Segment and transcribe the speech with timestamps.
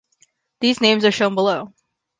[0.61, 1.75] These names are shown below.